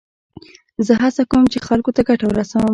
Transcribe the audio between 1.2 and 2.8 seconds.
کوم، چي خلکو ته ګټه ورسوم.